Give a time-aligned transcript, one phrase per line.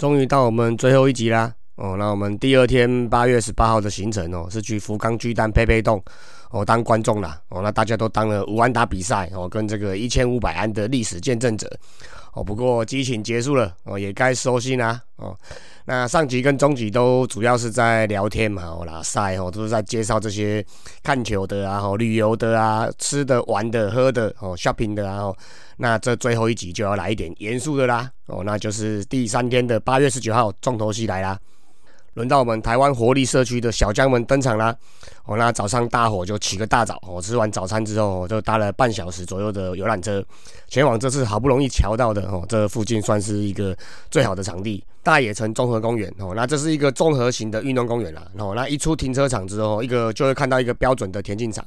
[0.00, 1.52] 终于到我们最后一集啦。
[1.74, 6.02] 哦，那我们第二天八月十八号的行程哦，是去福冈巨蛋佩佩洞
[6.50, 7.38] 哦当观众啦。
[7.50, 11.70] 哦，那大家都当了五安打比赛哦，跟这个一千五百安的历史见证者。
[12.32, 14.98] 哦，不过激情结束了哦，也该收心啦。
[15.16, 15.36] 哦，
[15.84, 20.64] 那上集跟中集都主要是在聊天嘛，哦啦赛哦，都是在介绍这些
[21.02, 25.30] 看球的啊，哦旅游的啊，吃的、玩的、喝的哦，shopping 的啊。
[25.80, 28.10] 那这最后一集就要来一点严肃的啦。
[28.26, 31.40] 哦，那就是第三天的八月十九号重头戏来啦。
[32.14, 34.74] 轮到我们台湾活力社区的小江们登场啦！
[35.24, 40.24] 哦，那早上大伙就起个大早，哦，吃完早餐之后，就搭了半小时左右的游览车，
[40.66, 43.76] 前往这次好不容易瞧到的哦，这附近算是一个
[44.10, 46.32] 最好的场地——大野城综合公园哦。
[46.34, 48.26] 那这是一个综合型的运动公园啦。
[48.38, 51.64] 哦，那一出停车场之后，一个就会看到一个标准的田径场。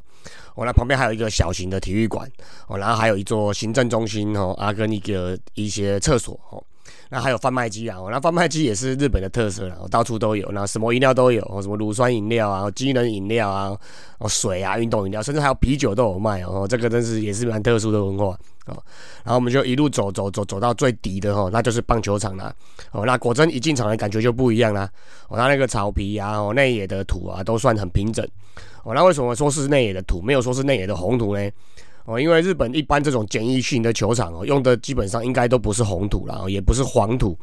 [0.55, 2.29] 哦，那旁边还有一个小型的体育馆。
[2.67, 6.61] 哦，然后还有一座行政中心哦，啊，跟一个一些厕所哦。
[7.09, 13.77] 那还有贩卖机啊，那贩卖机也是日本的特色了，到处都有，那什么饮料都有，什么乳酸饮料啊，机能饮料啊，
[14.17, 18.83] 哦水啊，运动饮料，甚至还有啤酒都有卖哦，这个真是也是蛮特殊的文化哦。
[19.23, 22.53] 然后我们就一路走走走走到最底的哈，那就是棒球场啦。
[22.91, 24.89] 哦，那果真一进场的感觉就不一样啦。
[25.29, 28.27] 哦，它那个草皮啊，哦内野的土啊都算很平整。
[28.83, 31.49] 哦，那为什么说是内野的土，没有说是内野的红土呢？
[32.05, 37.37] 哦，因为日本一般这种简易型的球场哦，用的基本上应该都不是红土啦，也不是黄土，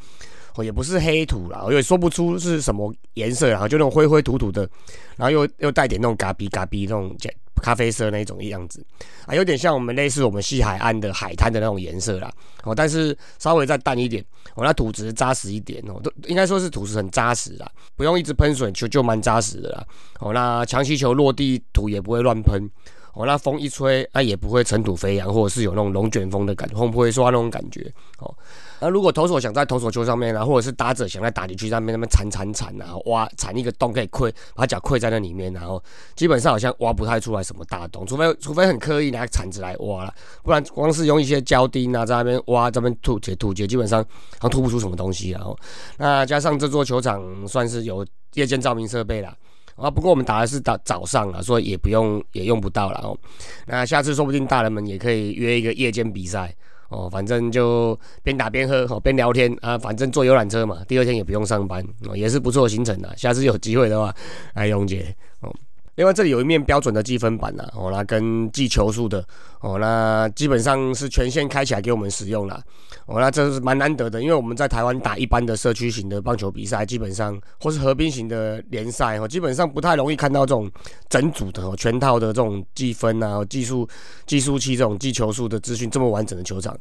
[0.54, 4.68] 哦，也不是黑土啦，我也说不出是什么颜色，然后就那种灰灰土土的，
[5.16, 7.16] 然后又又带点那种咖啡咖啡那种
[7.62, 8.84] 咖啡色那种样子，
[9.24, 12.30] 啊，有点像我们类似我们西海岸的海滩的那种颜色啦，
[12.64, 14.22] 哦，但是稍微再淡一点，
[14.56, 19.86] 哦，那土质扎实一点哦，都应该说是土质很扎实啦，不用一直喷水球就蛮扎实的啦，
[20.20, 22.68] 哦，那强气球落地土也不会乱喷。
[23.14, 27.92] 哦，那风一吹，那也不会尘土飞扬，或者是有那种龙卷风的感觉，会不会说那种感觉？
[28.18, 28.32] 哦，
[28.80, 35.82] 那如果投手想在投手球上面啊，或者是打者想在打击区上面那边铲铲铲啊，挖铲一个洞可以窥，把脚窥在那里面，然后
[36.14, 44.02] 基本上好像挖不太出来什么大洞，除非除非很刻意拿铲子来挖了，不然光是用一些胶钉啊在那边挖，这边吐解吐解，基本上
[44.38, 45.30] 好像吐不出什么东西。
[45.30, 45.58] 然后，
[45.98, 49.34] 那加上这座球场算是有夜间照明设备了。
[49.80, 53.16] 啊，不过我们打的是早早上啊，所以也不用也用不到了哦。
[53.66, 56.54] 那下次说不定大人们也可以约一个夜间比赛
[56.90, 63.12] 哦，反正就边打边喝哦，边聊天啊，反正坐游览车嘛，第二天也不用上班哦，也是不错的行程啊。
[63.16, 64.14] 下次有机会的话
[64.54, 65.50] 来永杰哦。
[65.96, 69.24] 另外这里有一面标准的记分板呐，哦，来跟记球数的
[69.60, 72.62] 哦，那基本上是全线开起来给我们使用了。
[73.04, 80.70] 哦，那这是蛮难得的，因为我们在台湾打一般的社区型的棒球比赛，基本上或是合并型的联赛哦，基本上不太容易看到这种
[81.10, 83.86] 整组的哦，全套的这种计分啊、技术
[84.26, 86.74] 计数器这种计球数的资讯这么完整的球场。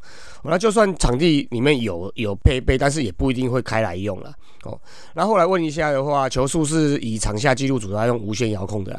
[0.44, 4.32] 那就算场地里面有有配备，但是也不一定会开来用了。
[4.64, 4.80] 哦，
[5.16, 8.94] 那后来问一下的话，球速是以场下记录组要用无线遥控的，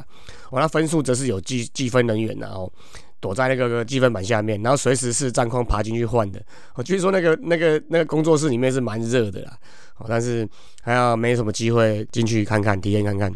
[0.51, 2.71] 哦，那分数则是有计计分人员然后。
[3.20, 6.41] 躲在那个积分板下面，然后随时是战况爬进去换的。
[6.75, 9.56] 我据说那个那个那个工作室里面是蛮热的啦，
[9.98, 10.48] 哦，但是
[10.82, 13.32] 还要没什么机会进去看看体验看看。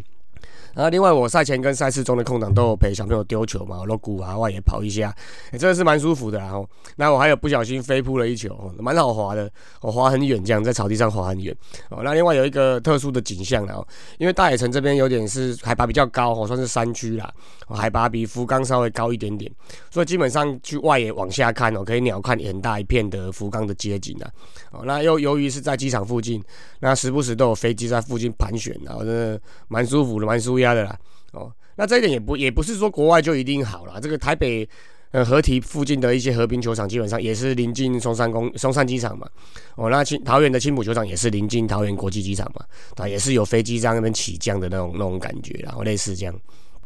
[0.75, 5.15] 然后另外我赛前跟赛事中的空档都有陪小朋友丢球嘛，我鼓啊外也跑一下，
[5.51, 6.37] 真的是蛮舒服的。
[6.37, 9.49] 然后那我还有不小心飞扑了一球，蛮好滑的，
[9.81, 11.55] 我滑很远，这样在草地上滑很远。
[11.89, 13.81] 哦，那另外有一个特殊的景象啊，
[14.17, 17.33] 因为大野城这边有点是海拔比较高，哦，算是山区啦，
[17.69, 19.49] 海拔比福冈稍微高一点点，
[19.89, 24.29] 所以基本上去外野往下看哦，可以鸟瞰很大一片的福冈的街景啊。
[24.71, 26.43] 哦，那又由于是在机场附近，
[26.81, 30.64] 那时不时都有飞机在附近盘旋，然后真的蛮舒服的，蛮舒压。
[30.65, 30.99] 家的啦，
[31.33, 34.01] 哦，那这一点也不也不是说国外就一定好了。
[34.01, 34.67] 这个台北
[35.11, 39.29] 呃合体附近的一些和平球场，基本上也是临近松山公松山机场嘛。
[39.75, 42.65] 哦，那青桃园的青浦球场也是临近桃园国际机场嘛，
[42.97, 46.35] 啊，也是有飞机在那边起降的那种那种感觉，然后类似这样。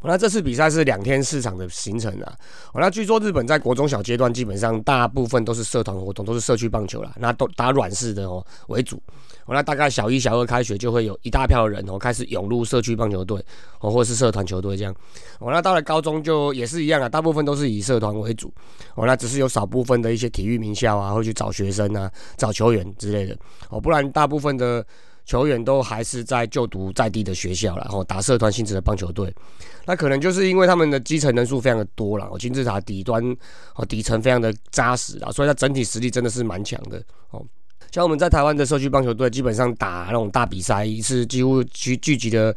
[0.03, 2.33] 那这次比赛是两天四场的行程啊。
[2.73, 9.01] 哦，那据说日本在国中小阶段基本上大部分都是社团活动，都是社区棒球啦，那都打软式的哦为主。
[9.45, 13.43] 哦，那大概小一、小二开学就会有一大票人哦开始涌入社区棒球队
[13.81, 14.95] 哦，或是社团球队这样。
[15.39, 18.53] 哦，那到了高中就也是一样啊，大部分都是以社团为主。
[18.95, 23.35] 哦，那只是有少部分的一些体育名校啊会去找学生啊、找球员之类的。
[23.69, 24.85] 哦，不然大部分的。
[25.29, 29.31] 球员都还是在就读在地的学校然后打社团性质的棒球队，
[29.85, 33.23] 那可能就是因为他们的基层人数非常的多了，哦，金字塔底端
[33.75, 36.99] 哦底层非常的扎实啊，所以它整体实力真的是蛮强的
[37.29, 37.45] 哦。
[37.91, 42.55] 像我们在台湾的社区棒球队，基本上打那种大比赛，是几乎聚聚集的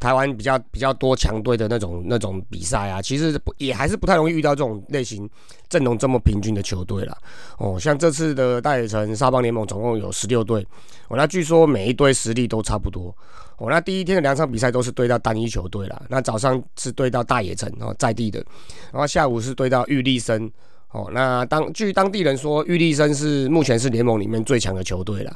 [0.00, 5.28] 台湾比较比较多强队的那种那种比赛啊，其实也还是不太容易遇到这种类型
[5.68, 7.16] 阵容这么平均的球队啦。
[7.58, 10.66] 哦，像这次的大野城沙邦联盟总共有十六队，
[11.08, 13.14] 哦，那据说每一队实力都差不多。
[13.58, 18.44] 哦，那第一天的两场比赛都是对到单一球队啦，那早上是对到大野城哦，在地的，
[18.90, 20.50] 然后下午是对到玉立森。
[20.92, 25.30] 哦，那当据当地人说，玉立生是目前是联盟里面最强的球队了。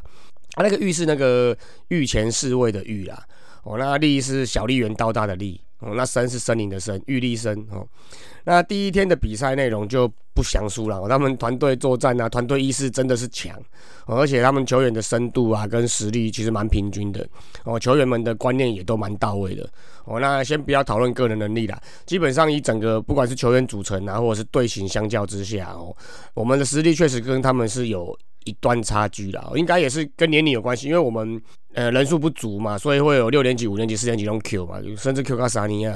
[0.54, 1.56] 啊，那个玉是那个
[1.88, 3.22] 御前侍卫的御啦。
[3.62, 5.60] 哦，那立是小笠原刀大的立。
[5.80, 7.54] 哦，那森是森林的森，玉立森。
[7.70, 7.86] 哦，
[8.44, 11.06] 那第一天的比赛内容就不详述了。
[11.08, 13.54] 他们团队作战啊，团队意识真的是强，
[14.06, 17.28] 而且他们球员的深度啊跟实力其实蛮平均的。
[17.64, 19.68] 哦，球员们的观念也都蛮到位的。
[20.06, 25.94] 哦，那先不要讨论个人能力啦，基本上以整个不管是球员组成啊，或者是队形相较之下哦，
[26.32, 28.16] 我们的实力确实跟他们是有
[28.46, 29.52] 一段差距啦。
[29.54, 31.38] 应该也是跟年龄有关系，因为我们。
[31.76, 35.94] 呃，人数不足嘛，所以会有六年级、五年级、四年级用 Q 嘛，甚至 Q 到三尼亚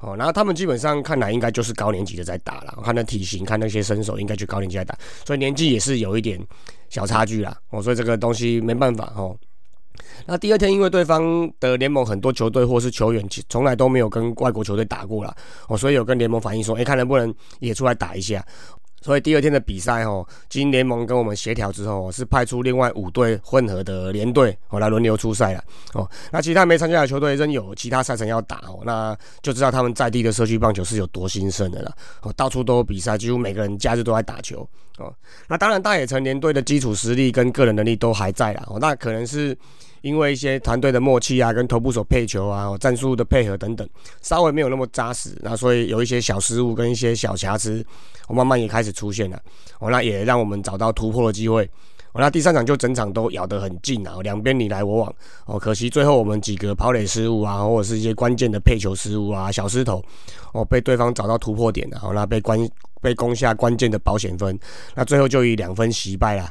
[0.00, 0.14] 哦。
[0.14, 4.94] 然后他们基本上看来应该就是高年级的在打了，看那体型，看那些身手，应该就高年级在打，
[5.24, 6.38] 所以年纪也是有一点
[6.90, 7.56] 小差距啦。
[7.70, 9.34] 哦，所以这个东西没办法哦。
[10.26, 15.34] 那第二天，因为对方的联盟很多球队或是球员，从来都没有跟外国球队打过了
[15.66, 18.44] 哦，所以有跟联盟反映说，哎，看能不能也出来打一下。
[19.02, 26.08] 所以第二天的比赛哦，经联盟跟我们协调之后，是派出另外五队混合的联队哦来轮流出赛了哦。
[26.30, 34.66] 那其他没参加的球队仍有其他赛程要打哦，那就知道他们在地的社区棒球是有多兴盛的了哦，到处都有比赛，几乎每个人假日都在打球
[34.98, 35.12] 哦。
[35.48, 39.56] 那当然大野城联队的基础实力跟个人能力都还在啦哦，那可能是。
[40.02, 43.88] 因为一些团队的默契啊，跟头部手配球啊，战术的配合等等，
[44.20, 47.84] 稍微没有那么扎实，那所以有一些小失误跟一些小瑕疵，
[48.28, 49.40] 我慢慢也开始出现了。
[49.78, 51.64] 哦，那也让我们找到突破的机会。
[52.12, 55.14] 哦，那第三场就整场都咬得很近啊，两边你来我往。
[55.46, 60.04] 哦，可惜最后我们几个跑垒失误啊，或者是一些关键的配球失误啊，小失头，
[60.52, 62.58] 哦，被对方找到突破点了，哦，那被关
[63.00, 64.58] 被攻下关键的保险分，
[64.94, 66.50] 那最后就以两分惜败了。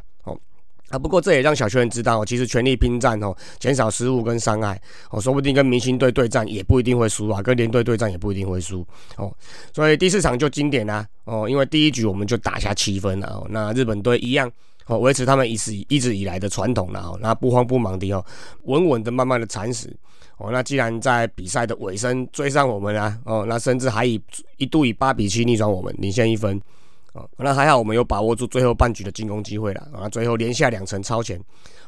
[0.91, 4.79] 啊，不过这也让小球员知道，其实全力拼战哦，减少失误跟伤害
[5.09, 8.85] 哦，说不定跟明星队对战也不一定会输啊，跟连队对战也不一定会输
[9.15, 9.33] 哦。
[9.73, 14.51] 所以第四场就经典啦哦，因为第一局我们就打下七分了哦，那日本队一样
[14.85, 18.23] 哦，维持他们一直一直以来的传统了哦，那不慌不忙的哦，
[18.63, 19.95] 稳稳的慢慢的蚕食
[20.37, 24.21] 哦，那既然在比赛的尾声追上我们啊哦，那甚至还以
[24.57, 26.61] 一度以八比七逆转我们，领先一分。
[27.13, 30.07] 哦，那还好，我们有把握住最后半局的进攻机会了啊！
[30.07, 31.37] 最后连下两层超前，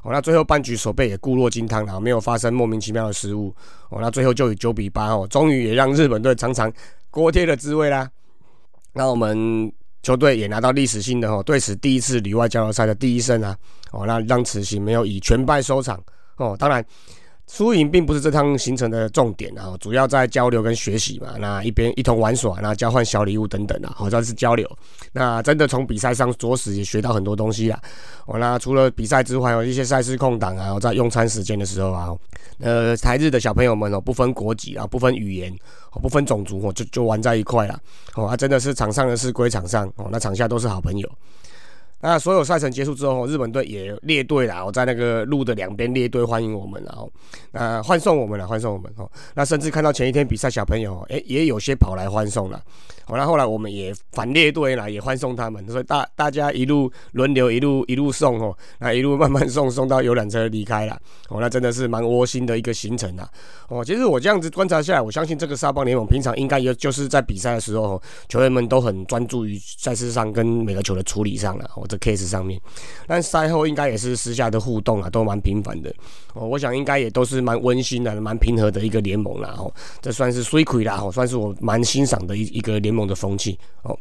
[0.01, 3.55] 哦，那最后半局手背也固若金汤了，没有发生莫名其妙的失误，
[3.89, 6.71] 哦，那最后就以九比八哦，终于也让日本队尝尝
[7.09, 8.09] 锅贴的滋味啦。
[8.91, 9.71] 那我们
[10.01, 13.57] 球队也拿到历史性的哦，对此第一次里外交流赛的第一胜啊！
[13.91, 15.97] 哦，那让此行没有以全败收场
[16.35, 16.85] 哦，当然。
[17.45, 21.35] 输赢并不是这趟行程的重点啊，主要在交流跟学习嘛。
[21.37, 24.67] 那一边一同玩耍，那交换小礼物等等啊，好像是交流。
[25.11, 27.79] 那真的从比赛上着实也学到很多东西啦。
[28.25, 32.09] 哦，那除了比赛之外，有一些赛事空档啊，在用餐时间的时候啊，
[32.59, 35.53] 呃，台日的小朋友们哦，不分国籍啊，不分语言，
[36.01, 37.79] 不分种族哦，就就玩在一块了。
[38.15, 41.09] 哦，啊，真的是场上的事归场上，哦，那场下都是好朋友。
[42.03, 47.09] 那所有赛程结束之后，日本队也列队了，我在那个路的两边列队欢迎我们，然后，
[47.53, 49.09] 那欢送我们了，欢送我们哦。
[49.33, 52.61] 那甚至看到前一天比赛小朋友，哎，也有些跑来欢送了。
[53.05, 60.97] 好，那后来我们也反列队了，也欢送他们，所以大大家一路轮流，一路一路送哦，那一路慢慢送，送到游览车离开了。
[61.27, 63.27] 哦，那真的是蛮窝心的一个行程啊。
[63.67, 71.69] 哦，其实我这样子观察下来，我相信这个沙邦联盟平常应该也就是在比赛的时候，球员们都很专注于赛事上跟每个球的处理上了。
[71.75, 72.57] 哦，这 case 上面，
[73.05, 75.93] 但赛后应该也是私下的互动啊，都蛮频繁的。
[76.33, 79.53] 哦，我想应该也都是蛮温馨的，蛮平和的一个联盟啦。
[79.57, 79.69] 哦，
[80.01, 82.92] 这算是 s w 啦，哦，算是我蛮欣赏的一一个联。
[82.93, 83.97] 梦的风气哦，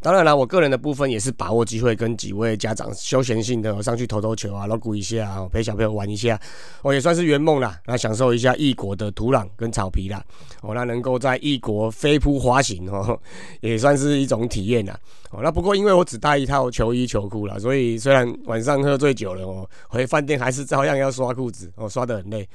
[0.00, 6.38] 当然了，我个人的部分也是把握机会，跟几位家长休闲性的上去投投球啊，锣鼓一下，陪小朋友玩一下，
[6.82, 10.22] 我也算是圆梦啦，那享受一下异国的土壤跟草皮啦，
[10.60, 13.18] 哦，那能够在异国飞扑滑行哦，
[13.62, 14.98] 也算是一种体验啦。
[15.30, 22.46] 哦，那不过因为我只带一套球衣球裤啦，所以虽然晚上喝醉酒了哦，回饭店还是照样要刷裤子哦，刷得很累。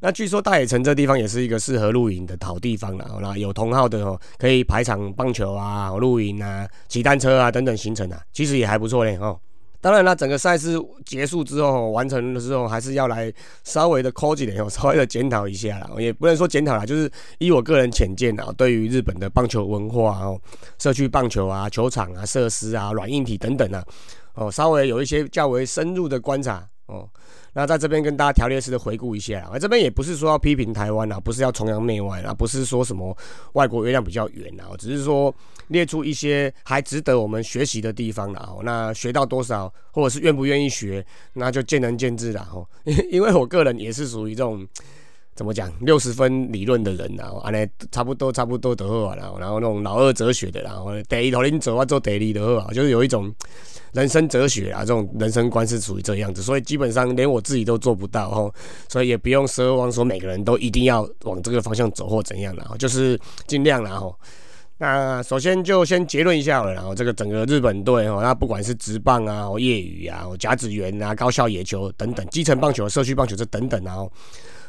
[0.00, 3.18] 那据说大野城这地方也是一个适合露营的好地方了。
[3.20, 9.38] 那有同号的哦，可以排场棒球啊、露营啊、骑单车啊等等行程啊，其实也还不错嘞哦。
[9.80, 15.88] 当然啦，整个赛事结束之后完成的时候，还是要来稍微的抠几点哦， 稍微的检讨一下啦。
[15.98, 20.40] 也不能说检讨啦，就是以我个人浅见啊，对于日本的棒球文化哦，
[20.78, 23.84] 社区棒球啊、球场啊、设施啊、软硬体等等啊。
[24.34, 27.08] 哦，稍微有一些较为深入的观察哦。
[27.58, 33.16] 那在这边跟大家条列式的回顾一下，啊这边也不是说要批评台湾啊，不是要崇洋媚外啊，不是说什么
[33.54, 35.34] 外国月亮比较圆啊，只是说
[35.68, 38.46] 列出一些还值得我们学习的地方啦。
[38.46, 42.46] 哦那学到多少，或者是愿不愿意学，那就见仁见智啦。
[42.52, 42.68] 哦，
[43.10, 44.68] 因为我个人也是属于这种。
[45.36, 45.70] 怎么讲？
[45.80, 53.30] 六十分理论的人，然后安尼差不多差不多得好啊，然后然后那种老二哲学的，然后得一头领走啊做第二的好啊，就是有一种
[53.92, 58.52] 人生哲学啊，这种人生观是属于这样子，所以基本上连我自己都做不到哦，
[58.88, 64.18] 所以也不用奢望说每个人都一定要往这个方向走或怎样的，就是尽量然后。
[64.78, 74.10] 那首先就先结论一下了，然后这个整个日本队哦，那不管是职棒啊、业余啊、甲子园啊、高校野球等等，基层棒球、社区棒球这等等然后。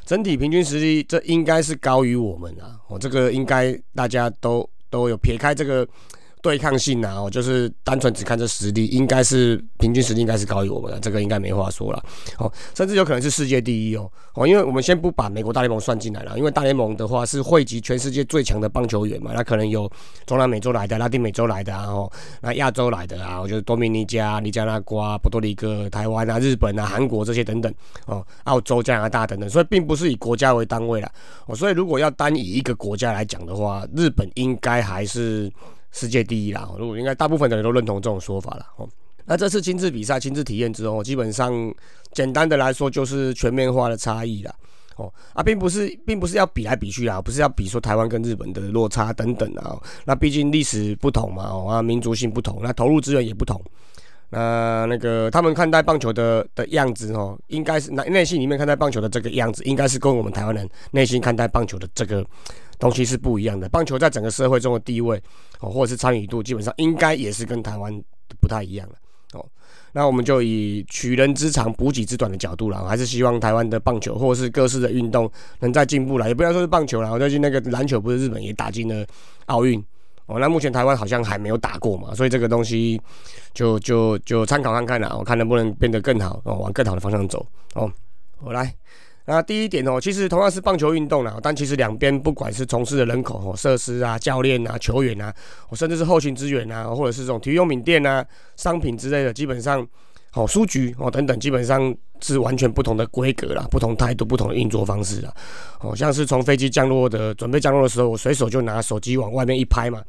[0.07, 2.79] 整体平均实力，这应该是高于我们啊！
[2.87, 5.85] 我这个应该大家都都有撇开这个。
[6.41, 12.03] 对抗性啊，哦，就是单纯只看这实力，应该是平均实力应该是高于我们的，这个应该没话说了，
[12.37, 19.91] 哦，甚至有可能是世界第一哦，哦，因为我们先不把美国大联盟算进来了，因为大联盟的话是汇集全世界最强的棒球员嘛，那可能有
[20.25, 22.09] 中南美洲来的、拉丁美洲来的，然后
[22.41, 27.73] 那亚洲来的啊，我觉得多米尼加、尼加拉瓜、波多黎各、台湾啊、日本啊、韩国这些等等，
[28.05, 31.11] 哦，澳洲、加拿大等等，所以并不是以国家为单位了，
[31.47, 35.51] 哦，所以如果要单以一个国家来讲的话，日本应该还是。
[35.91, 36.69] 世界第一啦！
[36.77, 38.87] 如果应该大部分的人都认同这种说法了哦。
[39.25, 41.73] 那这次亲自比赛、亲自体验之后，基本上
[42.13, 44.53] 简单的来说就是全面化的差异啦。
[44.95, 49.77] 哦啊，并不是，并不是要比来比去啊，不是要比说台湾跟日本的落差等等啊。
[50.05, 53.61] 那毕竟历史不同嘛，哦啊，民族性不同，那投入资源也不同。
[54.29, 62.25] 那那个他们看待棒球的的样子哦，应该是内内心里面看待棒球的这个样子，应该是跟我们台湾人内心看待棒球的这个
[62.77, 63.69] 东西是不一样的。
[63.69, 65.21] 棒球在整个社会中的地位
[65.61, 68.01] 哦，或者是参与度，基本上应该也是跟台湾
[68.41, 68.95] 不太一样了
[69.39, 69.45] 哦。
[69.93, 75.31] 那我们就以取人之长补己之短的角度了，还是希望台湾的棒球或者是各式的运动
[75.61, 76.27] 能再进步了。
[76.27, 79.05] 也不要说是棒球了，最近那个篮球不是日本也打进了
[79.45, 79.81] 奥运。
[80.27, 83.01] 哦，那目前台湾好像还没有打过嘛，所以这个东西
[83.53, 87.91] 就就就参考看看啦，我看能不能变得更好哦，往更好的方向走哦。
[88.39, 88.71] 我来，
[89.25, 95.33] 那第一点哦，其实同样是棒球运动啦，但其实两边不管是从事的人口哦、设施啊、教练啊、球员啊，
[95.73, 98.23] 甚至是后勤资源啊，或者是这种体育用品店啊、
[98.57, 99.87] 商品之类的，基本上
[100.37, 105.33] 哦，书局哦等等，基本上是完全不同的规格啦，不同态度、不同的运作方式啦。
[105.79, 110.03] 哦，像是从飞机降落的准备降落的时候，我随手就拿手机往外面一拍嘛。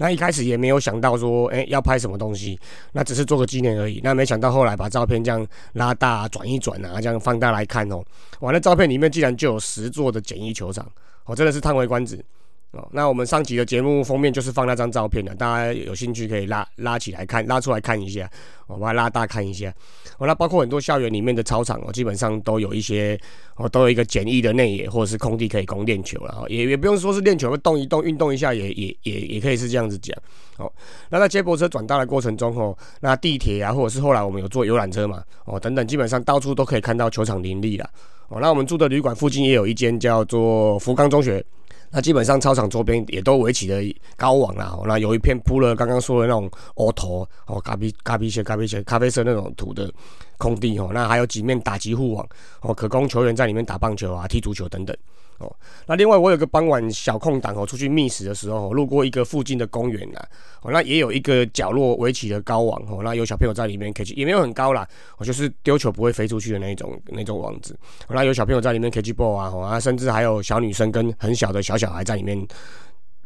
[0.00, 2.58] 那一开始也没有想到说，哎，要拍什么东西，
[2.92, 4.00] 那只是做个纪念而已。
[4.02, 8.02] 那没想到后来把照片这样拉大、转一转啊，这样放大来看哦，
[8.40, 10.84] 哇，那照片里面竟然就有十座的简易球场，
[11.24, 12.24] 哦，真的是叹为观止。
[12.72, 18.30] 哦，那我们上集的节目封面就是放那张照片的，大家有兴趣可以拉拉起来看，拉出来看一下，
[18.66, 19.72] 我把它拉大看一下。
[20.18, 23.18] 哦，那包括很多校园里面的操场哦，基本上都有一些
[23.56, 30.14] 哦，都有一个简易的内野或者是空地可以供练球了，也也不用说是练球，动一动运动一下也也也也可以是这样子讲。
[30.58, 30.70] 哦，
[31.08, 37.88] 那在接驳车转大的过程中哦，那地铁啊，或者是后来我们有坐游览车嘛，哦等等，基本上到处都可以看到球场林立了。
[38.28, 41.42] 哦，那我们住的旅馆附近也有一间叫做福冈中学。
[41.90, 43.80] 那基本上操场周边也都围起了
[44.16, 49.90] 高网啦，那有一片铺了刚刚说的那种凹头哦，咖啡咖啡色咖啡色咖啡色那种土的
[50.36, 52.28] 空地哦，那还有几面打击护网
[52.60, 54.96] 哦，可供球员在里面打棒球啊、踢足球等等。
[55.38, 55.54] 哦，
[55.86, 60.18] 那另外我有个傍晚小空档哦，出去觅食的时候，路过一个附近的公园呐，
[60.62, 67.78] 哦，那也有一个角落围起的高网哦，那有小朋友在里面 catch，，也没有很高啦，我就是丢球不会飞出去的那种那种网子，
[68.08, 72.46] 那有小朋友在里面 catch ball 啊，啊，甚至还有小女生跟很小的小小孩在里面。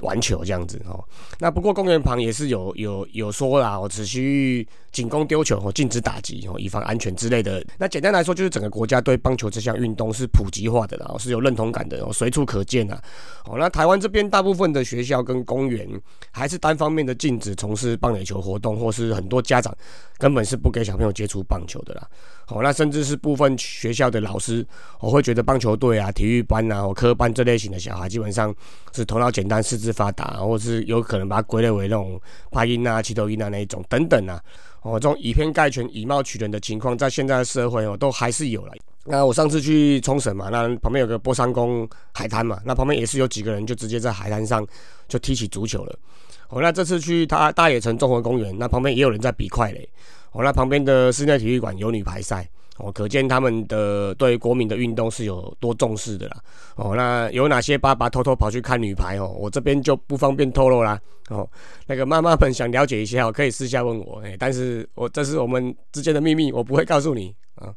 [0.03, 1.03] 玩球这样子哦，
[1.39, 7.65] 那不过公园旁也是有有有说啦，我只需仅供丢球哦，禁止打击哦，以防安全之类的。
[7.79, 13.01] 那简单来说，就是整个国家对棒球这项运动是普及化的啦，是有认同感的哦，随处可见啊。
[13.47, 15.89] 哦，那台湾这边大部分的学校跟公园
[16.31, 19.75] 还是单方面的禁止从事棒垒球活动，或是很多家长
[20.19, 22.07] 根本是不给小朋友接触棒球的啦。
[22.49, 24.67] 哦，那甚至是部分学校的老师，
[25.01, 28.55] 我会觉得棒球队啊、体育班啊、或科班这类型的小孩，基本上
[28.93, 32.21] 是头脑简单、四肢发达，或是有可能把它归类为那种
[32.51, 34.43] 拍音啊、七头音啊那一种等等啊。
[34.83, 38.73] 哦，这种以偏概全、以貌取人的情况，在现在的社会哦，都还是有了。
[39.05, 44.67] 那我上次去冲绳嘛，那旁边有个波山宫海滩嘛，那旁边也是有几个人就直接在海滩上
[45.09, 45.99] 就踢起足球了。
[46.49, 49.89] 哦，那这次去他大野城综合公园，那旁边也有人在比快垒。
[50.33, 52.49] 哦，那旁边的室内体育馆有女排赛。
[52.79, 56.43] 哦，可见他们的对国民的运动是有多重视的啦。
[56.75, 59.29] 哦，那有哪些爸爸偷偷跑去看女排哦？
[59.39, 60.99] 我这边就不方便透露啦。
[61.29, 61.49] 哦，
[61.87, 64.23] 那个妈妈们想了解一下，可以私下问我。
[64.25, 67.69] 哎，但是我这是我们之间的秘密，我不会告诉你啊。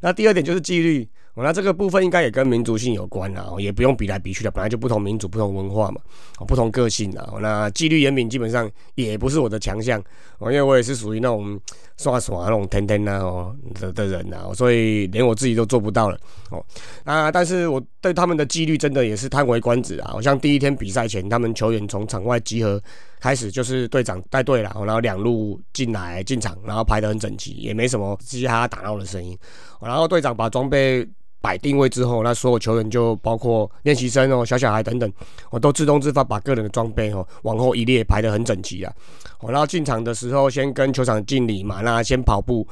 [0.00, 1.08] 那第二点就是纪律。
[1.42, 6.00] 那这个部分应该也跟民族性有关啊，也不用比来比去的，本来就不同民族、不同文化嘛，
[6.46, 7.34] 不同个性啊。
[7.40, 10.02] 那纪律严明基本上也不是我的强项
[10.38, 11.60] 哦，因为我也是属于那种
[11.96, 16.18] 耍耍那种天天呐哦的的人呐，所以连我自己都做不到了
[16.50, 16.64] 哦。
[17.04, 20.10] 那但是我对他们的纪律真的也是叹为观止啊。
[20.10, 22.82] 好像第一天比赛前，他们球员从场外集合
[23.20, 29.38] 开始，就是队长带队了，然后两路进来进场，然后排得很整齐，也没什么嘻嘻哈哈打闹的声音，
[29.80, 31.08] 然后队长把装备。
[31.40, 35.12] 摆定位之后，那所有球员就包括练习生哦、小小孩等等，
[35.50, 38.92] 我都自动自发把个人的装备哦往后一列排得很整齐啊。
[39.40, 42.66] 我然后进场的时候先跟球场敬礼嘛，那先跑步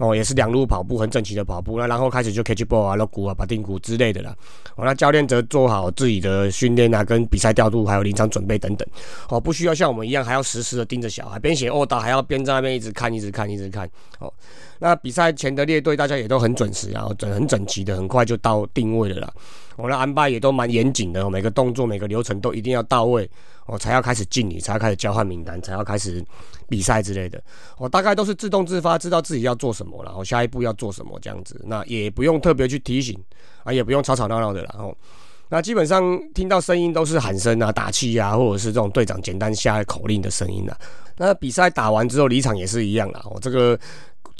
[0.00, 4.34] 哦，也是两路跑步很整齐的跑步，那然后开始就 catch ball 啊、落鼓啊、把定鼓之类的啦。
[4.74, 8.88] 哦，那教练则做好自己的训练啊、跟比赛调度还有临场准备等等。
[9.28, 13.86] 哦，不需要像我们一样还要实时的盯着小孩，边写 order 还要边在那边一直看、一直看、一直看。
[14.20, 14.32] 哦。
[14.78, 19.30] 那比赛前的列队，大家也都很准时，然后整很整齐的，很快就到定位了啦。
[19.76, 23.28] 我的安排也都蛮严谨的，每个动作、每个流程都一定要到位，
[23.66, 26.22] 我才要开始敬礼，才要开始交换名单，才要开始
[26.68, 27.42] 比赛之类的。
[27.78, 31.64] 我大概都是自动自发，知道自己要做什么，然后下一步要做什么这样子。
[31.66, 33.18] 那也不用特别去提醒
[33.64, 34.94] 啊，也不用吵吵闹闹的，然后
[35.48, 40.76] 那基本上听到声音都是喊声啊、打气啊，或者是这种队长简单下口令的声音啊。
[41.16, 43.78] 那比赛打完之后离场也是一样啦，我这个。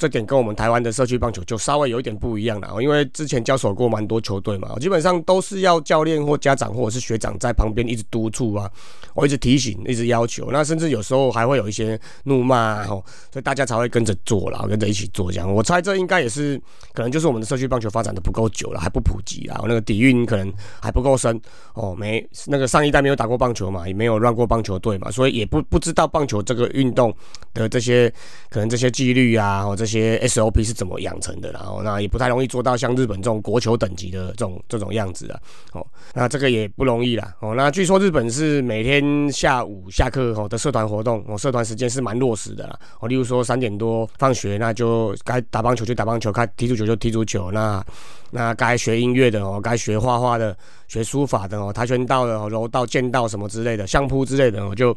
[0.01, 8.67] 这点跟我们台湾的社区棒球就稍微有一点不一样了，因为之前交手过蛮多球队嘛，基本上都是要教练或家长或者是学长在旁边一直督促啊，
[9.13, 15.53] 我一直提醒，一直要求，那甚至有时候还会有一些怒骂吼，所以大家才会跟着做啦，跟着一起做这样。
[15.53, 16.59] 我猜这应该也是
[16.93, 21.39] 可能就是我们的社区棒球发展的不够久了，还不普及啊，那个底蕴可能还不够深
[21.75, 27.15] 哦，没那个上一代没有打过棒球嘛，也没有乱过棒球队嘛，所以也不不知道棒球这个运动
[27.53, 28.11] 的这些
[28.49, 29.90] 可能这些纪律啊，或这些。
[29.91, 31.51] 些 SOP 是怎么养成的？
[31.51, 35.39] 然后那也不太容易做到像日本这种国球等级的这种这种样子啊。
[35.73, 37.35] 哦，那这个也不容易啦。
[37.41, 42.79] 哦，那据说日本是每天下午下课后的社团活动，哦，社团时间是蛮落实的啦。
[43.01, 47.51] 哦，例如说三点多放学，那就该打棒球就打棒球，该踢足球就踢足球。
[47.51, 47.83] 那
[48.31, 54.95] 那该学音乐的哦，该学画画的、学书法的哦，跆拳道的哦、柔道、剑道什么之类的、相扑之类的，我就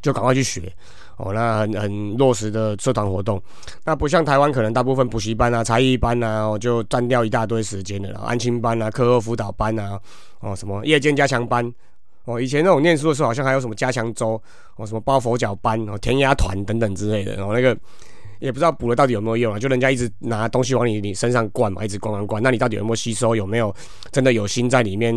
[0.00, 0.72] 就赶快去学。
[1.18, 3.42] 哦，那很很落实的社团活动，
[3.84, 8.20] 那不像台湾，可能大部分补习班啊、才艺班啊，哦就占掉一大堆时间的了。
[8.20, 10.00] 安亲班啊、课后辅导班啊，
[10.40, 11.70] 哦什么夜间加强班，
[12.24, 14.40] 哦以前那种念书的时候，好像还有什么加强周，
[14.76, 17.34] 哦什么包佛脚班、哦填鸭团等等之类的。
[17.34, 17.76] 然后那个
[18.38, 23.34] 也不知道补了到底有没有用啊，就人家一直拿东西往你你身上灌嘛，一直灌灌灌，那你到底有没有吸收？
[23.34, 23.74] 有没有
[24.12, 25.12] 真的有心在里面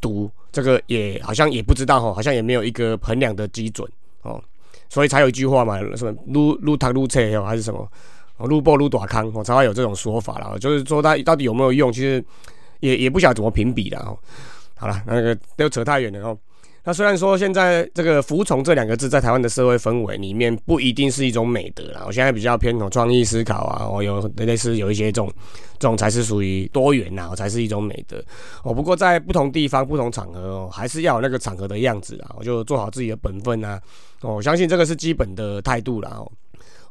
[0.00, 0.30] 读？
[0.52, 3.90] 这个也好像也不知道哈，好像也没有一个衡量的基准
[4.22, 4.40] 哦。
[4.94, 7.84] 所以才有一句话嘛，什么撸撸汤撸菜哦，还是什么
[8.38, 10.56] 撸波撸短康，我才会有这种说法了。
[10.60, 12.24] 就是说它到底有没有用，其实
[12.78, 14.16] 也也不晓得怎么评比的哦。
[14.76, 16.38] 好了，那个都扯太远了哦。
[16.86, 25.32] 那虽然说现在这个服从这两个字在台湾的社会氛围里面不一定是一种美德啦，我现在比较偏从创意思考啊，我有类似有一些这种
[25.78, 28.22] 这种才是属于多元呐，才是一种美德
[28.62, 28.74] 哦。
[28.74, 33.80] 不过在不同地方、不同场合哦，还是要有那个场合的样子啊，我就做好自己的本分啊。
[34.20, 36.10] 我相信这个是基本的态度啦。
[36.18, 36.30] 哦。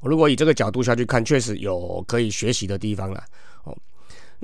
[0.02, 3.24] 如果以这个角度下去看，确实有可以学习的地方啦。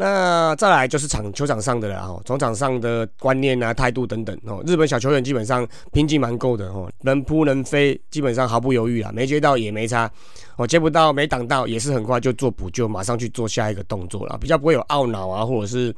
[0.01, 10.09] 那再来就是场球场上的了哦，从场上的观念啊、态度等等哦，日本小球员基本上拼劲蛮够的哦，能扑能飞，基本上毫不犹豫啊，没接到也没差，
[10.55, 15.93] 哦接不到没挡到也是很快就做补救，马上去做下一个动作了，比较不会有懊恼啊，或者是。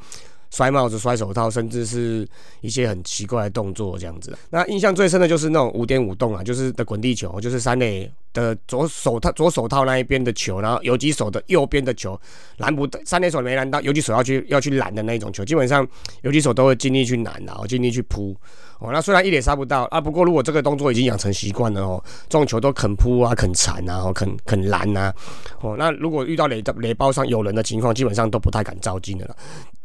[0.51, 2.27] 摔帽子、摔手套，甚至是
[2.59, 4.37] 一些很奇怪的动作，这样子。
[4.49, 12.19] 那印象最深的就是那种五点五洞啊，就是的滚地球，就是三垒的左手套、左手套那一边的球，然后游击手的右边的球
[12.57, 15.87] 拦不，三垒手没拦到，游击手要去要去拦的那一种球，基本上
[16.21, 18.35] 游击手都会尽力去拦，然后尽力去扑。
[18.81, 25.13] 哦，那虽然一点杀不到啊，不过如果这个动作已经养成习惯了哦，这种球都肯扑啊、肯缠啊、肯肯拦啊。
[25.61, 29.35] 哦，那如果遇到垒垒包上有人的情况，基本上都不太敢照进的了。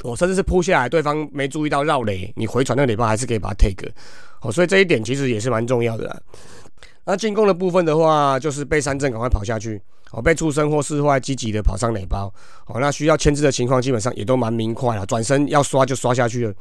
[0.01, 3.87] 我甚至是扑下来，对方没注意到绕雷，你回传那个雷包还是可以把它 take。
[4.41, 6.23] 哦，所以这一点其实也是蛮重要的。
[7.05, 9.79] 那进攻的部分的话，就是背三阵赶快跑下去。
[10.11, 12.33] 哦，被触身或是坏积极的跑上垒包，
[12.67, 16.53] 哦，那需要牵制的情况基本上也都蛮明快了，转身要刷就刷下去了，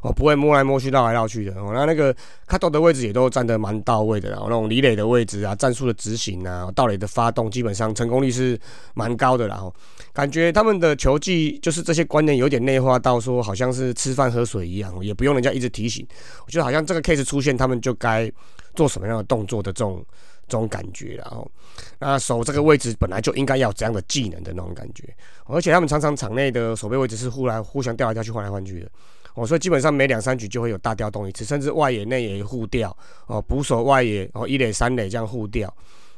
[0.00, 2.14] 哦，不会摸来摸去、绕来绕去的，哦，那那个
[2.46, 8.58] 卡斗的位置也都站得蛮到位的，然后那种离垒的位置啊、战术的执行啊、到垒的发动，基本上成功率是
[8.94, 9.72] 蛮高的，然后
[10.12, 16.06] 感觉他们的球技就是这些观念有点内化到说，好像是吃饭喝水一样，也不用人家一直提醒，
[16.46, 18.32] 我觉得好像这个 case 出现，他们就该
[18.74, 20.02] 做什么样的动作的这种。
[20.48, 21.50] 这种感觉，然后
[21.98, 25.04] 那守这个位置本来就应该要这样的技能的那种感觉，
[25.46, 28.90] 而且他们常常场内的守备位置是互来互相调来调去换来换去的，
[29.34, 35.74] 哦，所以基本上每两三局就会有大调动一次，甚至外野内野互调，哦，捕手外野哦一垒三垒这样互调。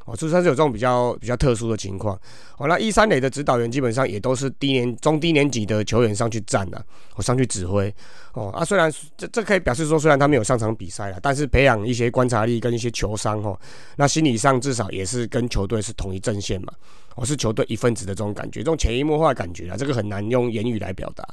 [0.06, 2.16] 哦，就算是有这种比较比较特殊的情况，
[2.58, 6.80] 哦，那一三垒的指导员基本上也都是低年中低年级的球员上去站的，
[7.16, 7.92] 我上去指挥，
[8.32, 13.58] 哦啊，虽然这这可以表示说，虽然他没有上场比赛了，但是培养一些观察力跟一些球商，哦，
[13.96, 16.72] 那心理上至少也是跟球队是同一阵线嘛，
[17.16, 21.24] 我是球队一份子的这种感觉，这种潜移默化的感觉啊，这个很难用言语来表达。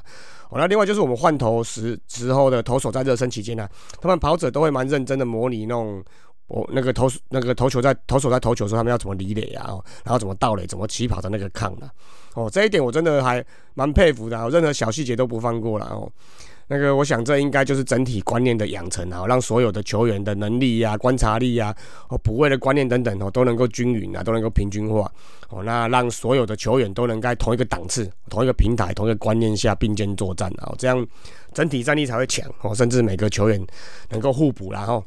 [0.50, 3.70] 哦，那另外就是我们换投时时候的投手在热身期间呢，
[4.02, 6.04] 他们跑者都会蛮认真的模拟那种。
[6.54, 9.74] 我那个投那个投球在投手在投球的时候，他们要怎么离垒啊？
[10.04, 11.89] 然后怎么倒垒，怎么起跑的那个抗啊？
[12.36, 16.08] 哦，这一点我真的还蛮佩服的，任何小细节都不放过了哦。
[16.68, 21.76] 那个，我想这应该就是整体观念的养成啊，让所有的球员的能力呀、观察力呀、
[22.10, 25.12] 哦补位的观念等等哦，都能够均匀啊，都能够平均化
[25.50, 25.63] 哦。
[25.63, 31.06] 那让所有的球员都能在同一个档次、同一个平台、同一个观念下并肩作战啊，这样
[31.52, 33.60] 整体战力才会强哦，甚至每个球员
[34.10, 35.04] 能够互补然后。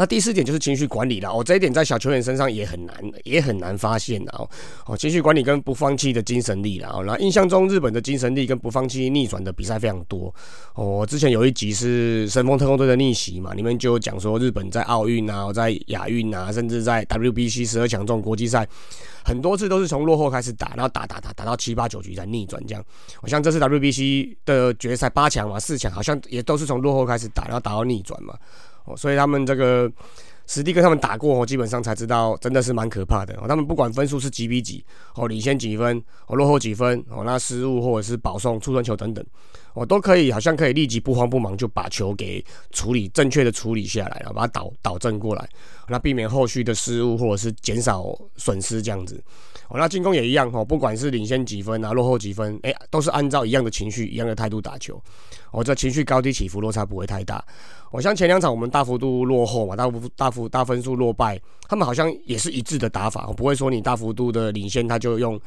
[0.00, 4.48] 那第四点就是情绪管理了哦，这一点在小球员身上也很难，也很难发现的哦。
[4.86, 7.04] 哦，情绪管理跟不放弃的精神力了哦。
[7.06, 10.34] 那印象中日本的精神力跟不放弃逆转的比赛非常多
[10.74, 11.04] 哦。
[11.06, 18.66] 之前有一集是神风特工队的逆袭嘛，里面就讲说日本在奥运啊，在亚运啊，甚至在 WBC 十二强这种国际赛，
[19.22, 22.82] 很多次都是从落后开始打，然后打打打打到七八九局才逆转这样。
[23.20, 28.34] 我像这次 WBC 的决赛八强嘛，四强好像也都是从落后开始打，然后打到逆转嘛。
[28.96, 29.90] 所以他们这个
[30.46, 33.34] 实地跟他们打过，后，基本上才知道真的是蛮可怕的。
[33.40, 39.24] 哦，他们不管分数是几比几，哦，领先几分，哦，落后几分，哦，那失误或者是保送、出分球等等，
[39.74, 45.48] 哦，都可以，好像可以立即不慌不忙就把球给处理正确的处理下来，然后把它导导正过来，
[45.88, 49.22] 那避免后续的失误或者是减少损失这样子。
[49.70, 55.00] 哦，那进攻也一样哦，不管是领先几分啊，落后几分，哎，都是按照一样的情绪、一样的态度打球。
[55.52, 57.44] 哦，这情绪高低起伏落差不会太大。
[57.92, 65.40] 我像前两场我们大幅度落后嘛，大幅大幅大分数落败，他们好像也是一致的打法，不会说你大幅度的领先，他就用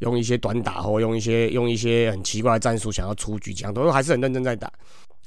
[0.00, 4.72] 用一些短打或用一些用一些很奇怪的战术想要出局，这样都还是很认真在打。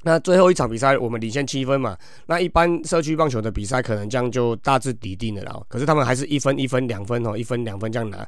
[0.03, 5.61] 那最后一场比赛我们领先七分嘛，那一般社区棒球的比赛可能这样就大致抵定了啦。
[5.67, 8.27] 可是他们还是一分一分两分哦，一分两分这样拿，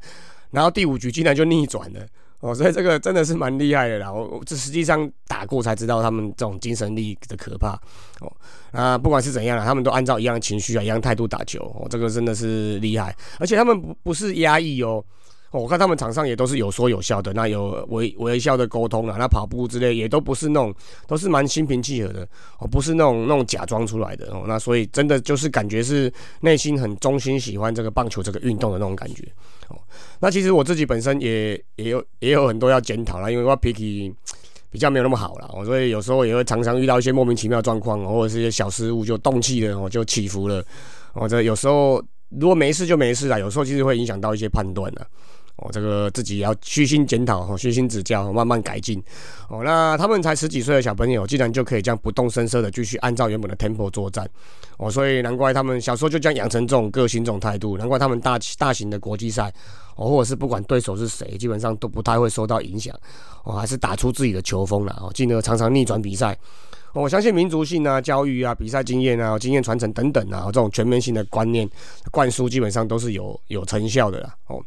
[0.51, 1.99] 然后第五局竟然就逆转了
[2.41, 4.11] 哦， 所以这个真的是蛮厉害的啦。
[4.11, 7.79] 我这实际上打过才知道他们这种精神力的可怕
[8.19, 8.31] 哦。
[8.71, 15.03] 啊，不管是怎样啦，他们都按照一样的情绪啊，一样态度打球哦，这个真的是厉害，而且他们不不是压抑哦。
[15.59, 20.73] 我看他们场上也都是有说有笑的，那有微微笑的沟通了，那跑步之类也都不是那种，
[21.07, 22.27] 都是蛮心平气和的，
[22.59, 26.11] 哦，不是那种那种假装出来的哦，那所以真的就是感觉是
[26.41, 29.23] 内心很衷心喜欢这个棒球这个运动的那种感觉，
[29.67, 29.77] 哦，
[30.19, 34.11] 那其实我自己本身也也有也有很多要检讨啦，因为我脾气
[34.71, 40.65] 比较没有那么好了，哦，所以有时候也会常常遇到一些莫名其妙状况，或者是一些小失误就动气了，哦，就起伏了，
[41.13, 45.05] 哦，这有时候如果没事就没事啦，有时候其实会影响到一些判断了。
[45.63, 49.01] 哦，这个自己要虚心检讨，哦，虚心指教，慢慢改进。
[49.47, 54.29] 哦，那他们才十几岁的小朋友，竟然就可以这样不动声色的继续按照原本的 tempo 作战。
[54.77, 57.77] 哦，所以难怪他们小时候就这样养成这种个性、这种态度。
[57.77, 59.53] 难怪他们大大型的国际赛，
[59.95, 62.93] 哦，或者是不管对手是谁，基本上都不太会受到影响。
[63.45, 65.01] 哦，还是打出自己的球风了。
[65.01, 66.37] 哦，进而常常逆转比赛。
[66.91, 71.69] 我相信民族性啊、教育啊、比赛经验啊、经验传承等等啊，这种全面性的观念
[72.11, 74.35] 灌输，基本上都是有有成效的啦。
[74.47, 74.61] 哦。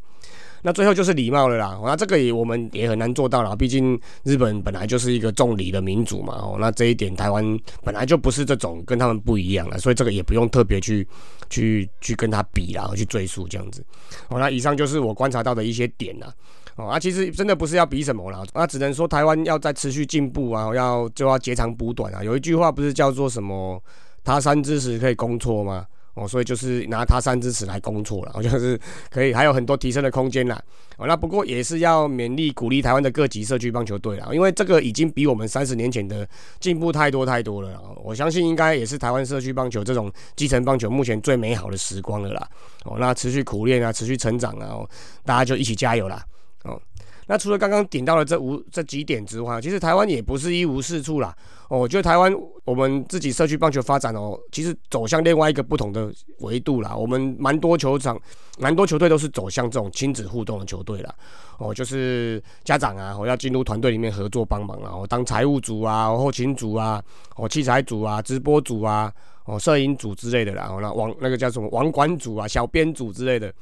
[0.63, 11.07] 那最后就是礼貌了啦，那这个也我们也很难做到了，毕竟日本本来就是一个重礼的民族嘛，哦，那这一点台湾本来就不是这种，跟他们不一样了，所以这个也不用特别去
[11.49, 13.85] 去去跟他比啦，去追溯这样子。
[14.29, 16.33] 哦，那以上就是我观察到的一些点啦。
[16.77, 22.23] 哦，啊，其实真的不是要比什么啦，那只能说台湾要在持续进步啊，要就要截长补短啊。
[22.23, 23.83] 有一句话不是叫做什么
[24.23, 25.87] “他山之石可以攻错”吗？
[26.17, 30.61] 哦，所以就是拿他山之石来攻错了， 好像是可以还有很多提升的空间啦。
[30.97, 36.27] 哦，那不过也是要勉励鼓励台湾的各级社区棒球队啦，因为这个已经比我们三十年前的
[36.59, 37.79] 进步太多太多了。
[38.03, 42.49] 我相信应该也是台湾社区棒球这种基层棒球目前最美好的时光了啦。
[42.85, 44.81] 哦，那持续苦练啊，持续成长啊，
[45.23, 46.25] 大家就一起加油啦。
[46.65, 46.81] 哦。
[47.27, 51.35] 那除了刚刚点到的这五这几点之外，其实台湾也不是一无是处啦。
[51.69, 52.33] 哦，我觉得台湾
[52.65, 56.09] 我们自己社区棒球发展哦，其实走向另外一个不同的
[56.39, 56.95] 维度啦。
[56.95, 58.17] 我们蛮多球场、
[58.59, 61.13] 蛮多球队都是走向这种亲子互动的球队啦。
[61.59, 67.03] 哦，就是家长啊，我要进入团队里面合作帮忙啦，我当财务组啊、后勤组啊、
[67.35, 69.13] 哦器材组啊、直播组啊、
[69.47, 70.69] 哦摄影组之类的啦。
[70.71, 73.53] 哦，那网那个叫什么网管组啊、小编组之类的。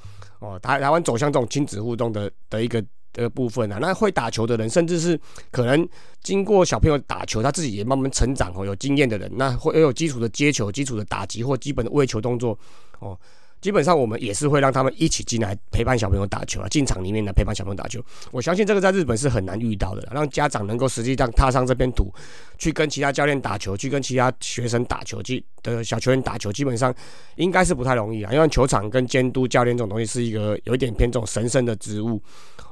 [0.41, 2.85] 哦，台台湾走向这种亲子互动的的一个。
[3.15, 5.19] 这个部分啊，那会打球的人，甚至是
[5.53, 5.89] 可能
[6.21, 12.59] 经过小朋友打球，他自己也慢慢成长哦，有经验的人，那会有基础的接球、基础的打击或基本的喂球动作
[12.99, 13.17] 哦。
[13.65, 17.99] 基本上我们也是会让他们一起进来陪伴小朋友打球啊，进场里面来陪伴小朋友打球。
[18.31, 22.13] 我相信这个在日本是很难遇到的，让家长能够实际上踏上这片土，
[22.59, 26.95] 去跟其他教练打球，去跟其他学生打球，去的小球员打球，基本上
[27.37, 28.31] 应该是不太容易啊。
[28.35, 32.21] 因为球场跟监督教练这种东西是一个有一点偏这种神圣的职务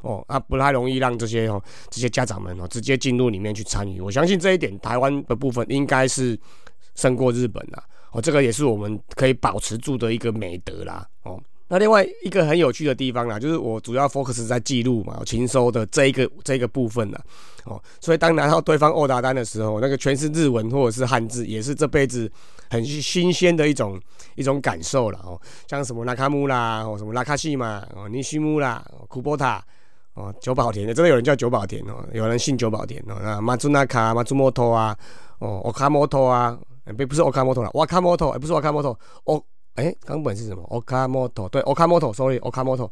[0.02, 3.98] 哦，啊不太容易让这些哦这些家长们哦直接进入里面去参与。
[3.98, 6.38] 我相信这一点台湾的部分应该是
[6.94, 7.82] 胜过日本啊。
[8.12, 11.06] 哦，这个也是我们可以保持住的一个美德啦。
[11.22, 17.20] 哦，那另外一个很有趣的地方啦，就是我主要 focus 在记录嘛，勤收的这一个这一个部分啦。
[17.64, 22.30] 哦，所以当拿到对方欧达单的时候，那个全是日文或者是汉字，也是这辈子
[22.68, 23.98] 很新鲜的一种
[24.34, 25.18] 一种感受了。
[25.24, 29.64] 哦，像什么拉卡姆啦，哦什么拉卡西嘛，哦尼西姆啦，库波塔，
[30.14, 34.94] 哦九保田的，真的有人叫九保田哦，有人姓九保田哦，那马祖纳卡、马祖摩托啊，
[35.38, 36.58] 哦奥卡摩托啊。
[36.84, 39.42] 不不是 Okamoto 了，Wakamoto，哎，不是 Wakamoto，O，，
[39.74, 42.90] 哎，冈本是什么？Okamoto，对，Okamoto，sorry，Okamoto，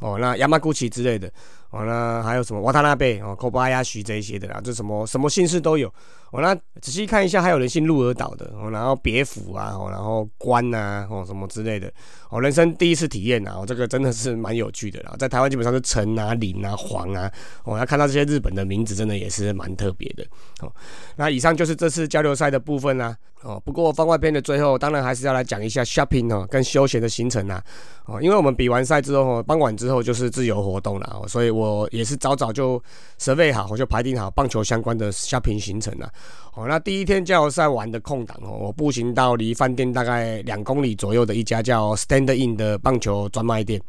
[0.00, 1.30] 哦，那 Yamaguchi 之类的。
[1.70, 5.88] 哦，那还有什么瓦塔纳贝哦，科巴亚许这一些的啦，这什么什么姓氏都有。
[6.32, 11.88] 哦，那仔细看一下，还有人姓鹿儿岛的，哦，然后别府啊，哦，然后关呐，哦，什么之类的。
[12.28, 15.14] 哦，人生第一次体验呐，哦，这个真的是蛮有趣的啦。
[15.16, 17.30] 在台湾基本上是陈啊、林啊、黄啊，
[17.62, 20.26] 哦，要看到这些日本的名字，真的也是蛮特别的。
[20.62, 20.72] 哦，
[21.14, 23.16] 那以上就是这次交流赛的部分啦。
[23.42, 27.62] 哦，不过番外篇的最后，当然还是要来讲一下 shopping 哦，跟休闲的行程啊。
[28.04, 32.82] 哦，因为我们比完赛之后，傍晚之后就是自由活动了，所以我也是早早就
[33.18, 36.10] 设备好，我就排定好棒球相关的 shopping 行程了。
[36.54, 43.80] 哦，那第一天加油赛玩的空档哦，我步行到离饭店大概两公里左右的一家叫 Stand In 的棒球专卖店。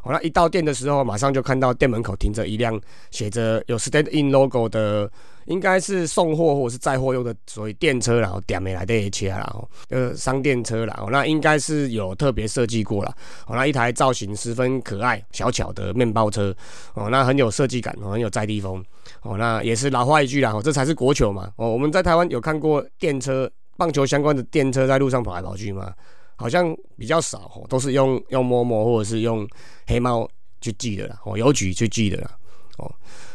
[0.00, 5.10] 好，那一到店的时候，马上就看到店门口停着一辆写着有 Stand In logo 的。
[5.46, 13.14] 应该是送货或者是载货用的，所以电车然后点没来的车啦，哦，呃，商店车啦，哦，那应该是有特别设计过了，
[13.46, 16.54] 哦，那一台造型十分可爱、小巧的面包车，
[16.94, 18.84] 哦，那很有设计感，很有在地风，
[19.22, 25.92] 哦，那也是老话一句啦，哦，这才是国球嘛，哦，我们在台湾有看过电车、棒球相关的电车在路上跑来跑去吗？
[26.36, 29.46] 好像比较少，都是用用摸摸或者是用
[29.86, 30.28] 黑猫
[30.60, 32.30] 去记的啦，哦，邮局去记的啦，
[32.78, 32.90] 哦。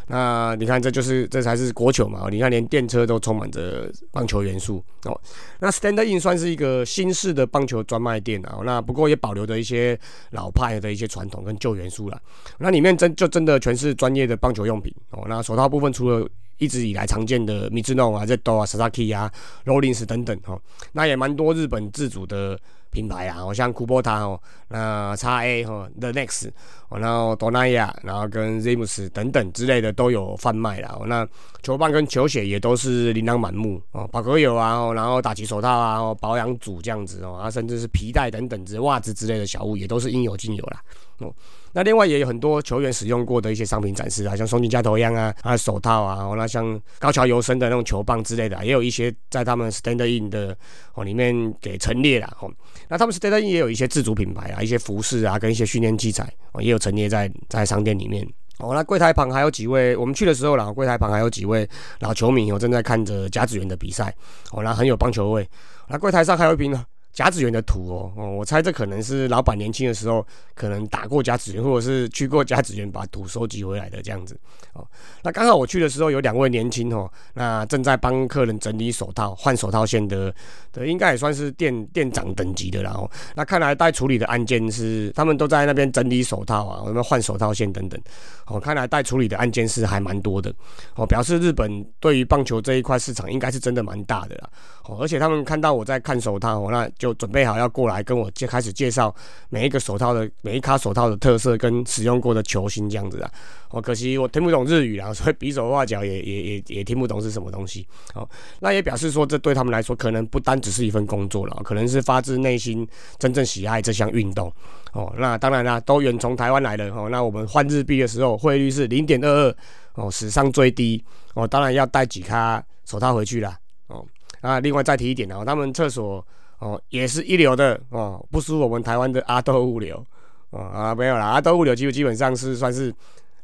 [0.10, 2.30] 那你看，这就是这才是国球嘛！
[2.32, 5.19] 你看，连电车都充满着棒球元素哦。
[5.60, 8.60] 那 Stand In 算是一个新式的棒球专卖店啊。
[8.63, 10.00] 那不过也保留着一些
[10.32, 12.17] 老派的一些传统跟旧元素了。
[12.58, 15.26] 那里面真就真的全是专业的棒球用品哦。
[15.28, 16.26] 那手套部分除了
[16.58, 19.30] 一直以来常见的 Mizuno 啊、Zedo 啊、Sasaki 啊、
[19.65, 20.58] Rollins 等等哈，
[20.93, 22.58] 那也蛮多日本自主的。
[22.97, 26.49] 品牌啊，好像库波塔哦，那叉 A 哈，The Next，
[26.89, 30.97] 哦，然后多纳亚，然后跟 Zimus 等等之类的都有贩卖啦。
[30.99, 31.27] 哦那
[31.62, 40.81] 球棒跟球鞋也都是琳琅满目哦，保格油啊，然后打击手套啊，保养组这样子哦，啊，甚至是皮带等等之袜子之类的小物也都是应有尽有啦。
[41.19, 41.31] 哦。
[41.73, 50.57] 那另外也有很多球员使用过的一些商品展示啊，像松井加头一样啊，啊手套啊，那像高桥由生的那种球棒之类的，也有一些在他们 Stand In 的
[50.95, 52.49] 哦里面给陈列了哦。
[52.88, 58.28] 那他们 Stand In 也有一些自主品牌啊，一些服饰啊，跟一些训练器材哦，也有陈列在在商店里面
[58.60, 58.73] 哦。
[58.73, 61.67] 那柜台旁还有几位，我们去的时候啦，柜台旁还有几位
[62.00, 64.13] 老球迷哦，正在看着甲子园的比赛
[64.52, 65.47] 哦，那很有棒球味。
[65.88, 66.86] 那柜台上还有一瓶呢。
[67.17, 74.39] 甲子园的土哦，哦，我猜这可能是老板年轻的时候可能打过甲子园，或者是去过甲子园把土收集回来的这样子
[74.73, 74.88] 哦。
[75.23, 80.32] 那刚好我去的时候有两位年轻哦，那正在帮客人整理手套、换手套线的
[80.71, 82.91] 的，应该也算是店店长等级的啦。
[82.91, 87.99] 哦，那看来待处理的案件是他们都在那边整理手套啊，我们换手套线等等。
[88.45, 90.53] 哦，看来待处理的案件是还蛮多的
[90.93, 94.47] 哦，表示日本对于棒球这一块市场应该是真的蛮大的啦。
[94.86, 97.07] 哦，而且他们看到我在看手套，哦，那就。
[97.08, 99.13] 就准备好要过来跟我介开始介绍
[99.48, 103.32] 每一个手套的每一卡手套的特色跟使用过的球星这样子啊。
[103.70, 107.88] 哦，可惜我听不懂日语啊，所以比手画脚也 也也也听不懂是什么东西。
[108.13, 108.28] 哦，
[108.60, 112.86] 那也表示说这对他们来说可能不单只是一份工作了，可能是发自内心
[113.17, 114.52] 真正喜爱这项运动。
[114.91, 117.08] 哦，那当然啦，都远从台湾来的哦。
[117.10, 119.56] 那我们换日币的时候汇率是零点二二
[119.96, 121.04] 哦，史上最低
[121.36, 121.48] 哦。
[121.48, 123.58] 当然要带几卡手套回去啦。
[123.88, 124.06] 哦。
[124.41, 126.26] 啊，另外再提一点哦，他们厕所
[126.60, 130.04] 哦也是一流的哦，不输我们台湾的阿斗物流
[130.50, 132.93] 哦啊没有啦，阿斗物流基基本上是算是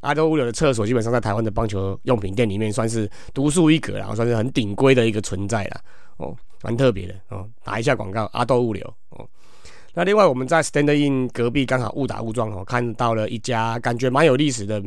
[0.00, 5.80] 阿斗物流的厕所，基本上在台湾的棒球用品店里面算是独树一格啦，算是很顶规的一个存在啦
[6.18, 9.26] 哦，蛮特别的哦，打一下广告，阿斗物流哦。
[9.94, 14.82] 那另外我们在 Stand In 隔壁刚好误打误撞哦，看到了一家感觉蛮有历史的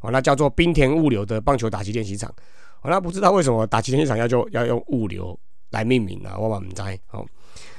[0.00, 2.30] 哦，那叫做冰田物流的棒球打击练习场。
[2.80, 5.38] 哦，那不知道为什么打击练习场要就要用物流
[5.70, 6.38] 来命名啊？
[6.38, 7.26] 我唔知哦。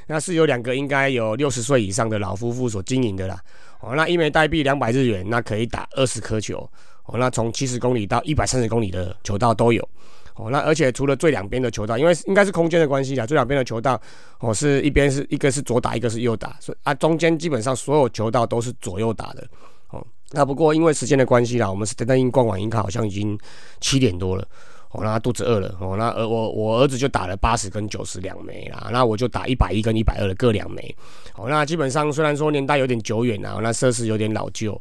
[0.10, 3.40] 那是有两个应该有六十岁以上的老夫妇所经营的啦。
[3.80, 6.68] 哦，那一枚代币两百日元，那可以打二十颗球。
[7.06, 9.88] 哦，那从七十公里到一百三十公里的球道都有。
[10.34, 14.02] 哦，那而且除了最两边的球道，因为应该是空间的关系啦，最两边的球道
[14.40, 19.48] 哦是一边是一个是左打，一个是右打，所以啊中间基本上所有球道都是左右打的。
[19.92, 23.38] 哦，那不过因为时间的关系啦，我们是等等因逛完应该好像已经
[23.80, 24.48] 七点多了。
[24.92, 30.96] 哦，那肚子饿了，哦，那儿我我儿子就打了八十跟九十两枚啦，那我就打一百一跟一百二的各两枚。
[31.36, 34.74] 哦，那基本上虽然说年代有点久远啊，那设施有点老旧，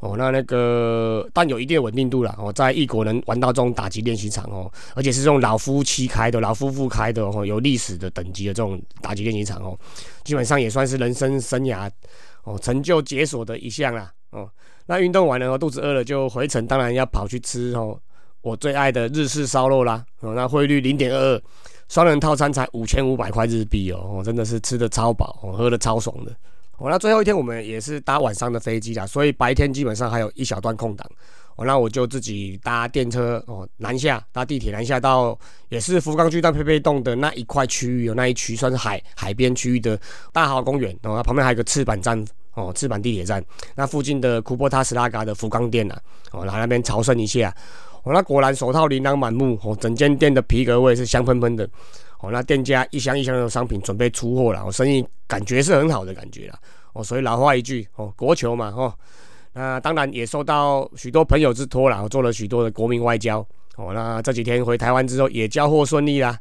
[0.00, 2.36] 哦，那那个但有一定的稳定度了。
[2.38, 9.78] 哦，在异国能玩到这种打击练习场哦，而且是这种老夫妻开的、老夫妇开的哦，有历史的等级的这种打击练习场哦，
[10.24, 11.90] 基本上也算是人生生涯
[12.44, 14.12] 哦成就解锁的一项啦。
[14.30, 14.46] 哦，
[14.84, 17.98] 那运动完了，肚子饿了就回程，当然要跑去吃哦。
[18.40, 21.42] 我最爱的日式烧肉啦，哦，那汇率零点二二，
[21.88, 26.32] 双人套餐才五千五百块日币哦，哦，真的是吃的超饱，哦，喝的超爽的。
[26.76, 31.04] 哦，那最后一天我们也是搭晚上的飞机啦，所以白天基本上还有一小段空档，
[31.56, 35.36] 哦，那我就自己搭电车哦南下，搭地铁南下到
[35.68, 39.98] 也是福冈巨蛋佩佩洞的那一块区域，有那一区算是海海边区域的
[40.32, 42.24] 大豪公园，哦，旁边还有个赤坂站，
[42.54, 45.98] 哦，赤坂地铁站，那附近的库波塔斯拉嘎的福冈店呐，
[46.30, 47.52] 哦，来那边朝圣一下。
[48.08, 51.68] 哦，那果然手套琳琅满目哦，整间店的皮革味是香喷喷的。
[52.20, 56.58] 哦，那店家一箱一箱的商品准备出货了，哦，生意感觉是很好的感觉了。
[56.94, 58.92] 哦，所以老话一句，哦，国球嘛，哦，
[59.52, 63.46] 那当然也受到许多朋友之托了，做了许多的国民外交。
[63.76, 66.36] 哦，那这几天回台湾之后也交货顺利啦。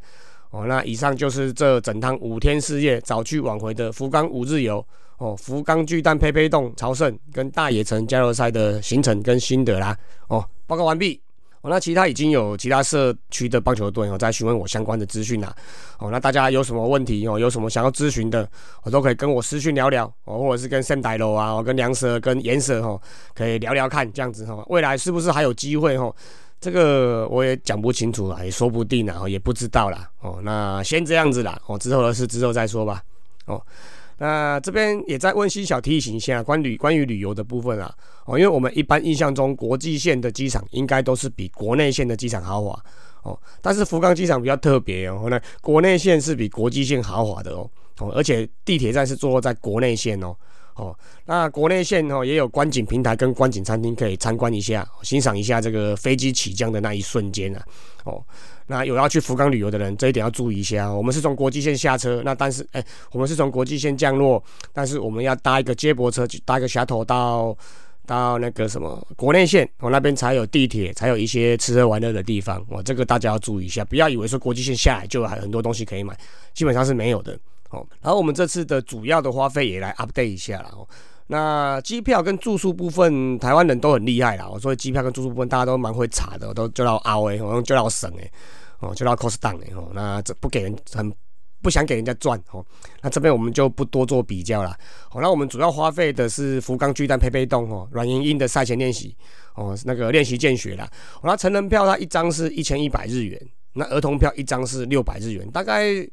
[0.51, 4.83] 哦，那以上就是这整趟五天四夜早去晚回的福冈五日游。
[5.17, 9.97] 哦，福冈巨蛋佩佩洞朝圣跟大野城加油赛的行程跟心得啦。
[10.27, 11.19] 哦，报告完毕。
[11.69, 15.55] 那其他已经有其他社区的棒球队哦在询问我相关的资讯啦。
[15.99, 18.47] 哦，那大家有什么问题哦，有什么想要咨询的，
[18.83, 23.01] 我都可以跟我私讯聊聊哦，或者是跟 Sam 大楼啊，我跟梁蛇跟颜蛇哈，
[23.33, 26.13] 可以聊聊看这样子哈，未来是不是还有机会哈？
[26.59, 30.09] 这个我也讲不清楚啊，也说不定啊，也不知道啦。
[30.21, 33.01] 哦，那先这样子啦，哦，之后的事之后再说吧。
[33.45, 33.61] 哦。
[34.17, 37.93] 那这边也在温馨小提醒一下，关旅关于旅游的部分啊，
[38.25, 42.83] 哦，因为我们一般印象中国际线的机场应该都是比国内线的机场豪华。
[43.23, 50.33] 哦，但是福冈机场比较特别哦，那国内线是比国际线豪华的哦，哦，而且地铁站是坐落在国内线哦，
[50.75, 57.61] 哦，那国内线哦也有观景平台跟观景餐厅可以参观一下，欣赏一下这个飞机起降的那一瞬间啊，
[58.05, 58.23] 哦。
[58.67, 60.91] 那有要去福冈旅游的人，这一点要注意一下。
[60.91, 67.57] 我们是从国际线下车，那但是，哎，我们是从国际线降落，但是我们要搭一个接驳车，搭一个峡头到
[68.05, 72.63] 到那个什么国内线，我那边才有地铁，才有一些吃喝玩乐的地方。
[72.69, 76.17] 我这个大家要注意一下，不要以为说国际线下来就还有很多东西可以买，
[76.53, 77.37] 基本上是没有的。
[77.69, 80.69] 哦，然后我们这次的主要的花费也来 update 一下了。
[80.69, 80.87] 哦，
[81.27, 84.47] 那机票跟住宿部分，台湾人都很厉害啦。
[84.49, 88.31] 我说机票跟住宿部分，大家都蛮会查的，都就到凹诶，好像就到省诶。
[88.79, 91.11] 哦，就到 cost down 哎哦，那这不给人很
[91.63, 92.63] 不想给人家赚哦，
[93.01, 94.69] 那这边我们就不多做比较了。
[95.09, 99.17] 好，那我们主要花费的是福冈巨蛋配备洞哦，软硬硬的赛前练习
[99.55, 100.87] 哦，那个练习见血啦。
[101.23, 103.41] 那成人票它一张是一千一百日元，
[103.73, 106.07] 那儿童票一张是六百日元，大概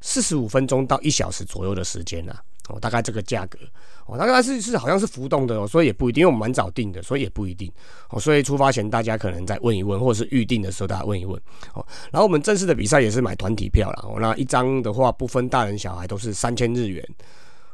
[0.00, 2.42] 四十五分钟到一小时左右的时间啦。
[2.68, 3.58] 哦，大概这个价格，
[4.06, 7.70] 哦，大概是是好像是浮动的哦，所以也不一定，因为我们蛮早定的，所以也不一定。
[8.10, 11.40] 哦，所以出发前大家可能再问一问，或者是预定的时候大家问一问。
[11.74, 17.04] 哦，然后我们正式的比赛也是买团体票了，哦，那一张的话不分大人小孩都是三千日元。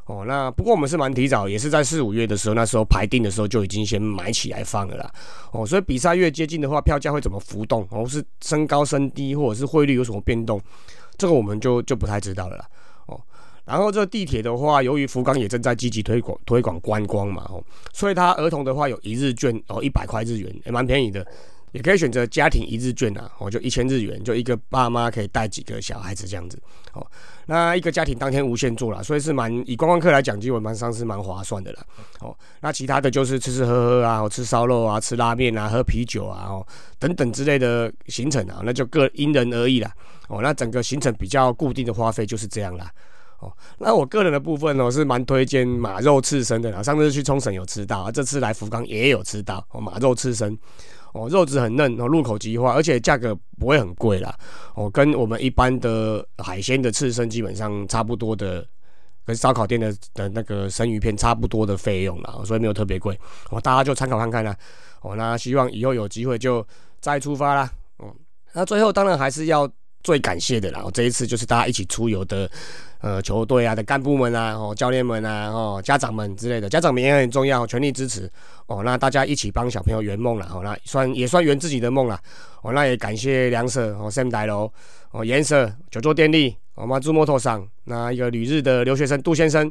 [0.06, 5.10] 哦，那不过我们是蛮提早，也是在四五月的时候，那时候排定的时候就已经先买起来放了啦。
[5.50, 10.60] 哦，所以比赛越接近的话，票价会怎么浮动，哦，是升高升低，或者是汇率有什么变动，
[11.16, 12.66] 这个我们就就不太知道了啦。
[13.64, 17.62] 然后这地铁的话，由于福冈也正在积极推广推广观光嘛，哦，
[17.92, 21.26] 所以他儿童的话有一日券哦，一百块日元，也蛮便宜的。
[21.72, 26.56] 也可以选择家庭一日券啊，哦，就一千日元，就一个爸妈可以带几个小孩子这样子，
[26.92, 27.04] 哦，
[27.46, 31.84] 那一个家庭当天无限坐啦，所以是蛮以观光客来讲，基本上是蛮划算的啦，
[32.20, 36.64] 哦，那其他的就是吃吃喝喝啊，吃烧肉啊，吃拉面啊，喝啤酒啊，哦，
[37.00, 39.92] 等等之类的行程啊，那就各因人而异啦，
[40.28, 42.88] 哦，那整个行程比较固定的花费就是这样啦，
[43.44, 50.58] 哦，那我个人的部分呢，是蛮推荐马肉刺身的啦，上次去冲绳有吃到，这次来福冈也有吃到，哦，马肉刺身。
[51.12, 54.36] 哦，肉质很嫩，哦，入口即化，而且价格不会很贵啦。
[54.74, 58.66] 哦，跟我们一般的海鲜的刺身基本上差不多的，
[59.24, 63.16] 跟烧烤店的的那个生鱼片差不多的费用啦，所以没有特别贵。
[63.50, 64.56] 哦，大家就参考看看啦。
[65.02, 66.66] 哦，那希望以后有机会就
[67.00, 67.70] 再出发啦。
[67.98, 68.12] 哦，
[68.52, 69.70] 那最后当然还是要
[70.04, 70.80] 最感谢的啦。
[70.84, 72.48] 哦，这一次就是大家一起出游的。
[73.00, 78.30] 呃，球队啊的干部们啊，哦，教练们啊，哦，家长们之类的，家长们也很重要，全力支持
[78.66, 78.82] 哦。
[78.82, 82.18] 那大家一起帮小朋友圆梦了，哦，那算也算圆自己的梦了，
[82.62, 84.72] 哦，那也感谢梁舍哦，Sam 大楼
[85.10, 89.70] 哦，颜色九州电力，哦，马祖摩托上那一个旅日的留学生杜先生，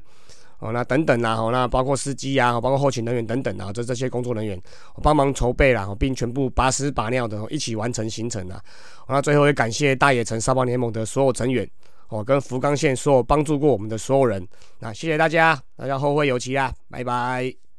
[0.63, 4.57] 哦，那等等啦，哦，那包括司机啊，包括后勤人员等等啊，这这些工作人员
[5.01, 8.61] 帮忙筹备啦，并全部拔屎拔尿的一起完成行程啊。
[9.09, 11.69] 那最后也感谢大野城沙包联盟的所有成员。
[12.09, 14.47] 哦跟福冈县所有帮助过我们的所有人，
[14.79, 17.72] 那谢谢大家，大家后会有期啊，拜拜。